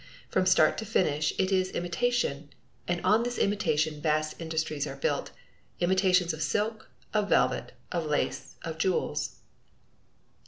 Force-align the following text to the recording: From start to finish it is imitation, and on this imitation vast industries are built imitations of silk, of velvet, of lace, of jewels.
From 0.29 0.47
start 0.47 0.79
to 0.79 0.83
finish 0.85 1.31
it 1.37 1.51
is 1.51 1.69
imitation, 1.73 2.49
and 2.87 3.01
on 3.05 3.21
this 3.21 3.37
imitation 3.37 4.01
vast 4.01 4.41
industries 4.41 4.87
are 4.87 4.95
built 4.95 5.29
imitations 5.79 6.33
of 6.33 6.41
silk, 6.41 6.89
of 7.13 7.29
velvet, 7.29 7.73
of 7.91 8.07
lace, 8.07 8.55
of 8.63 8.79
jewels. 8.79 9.35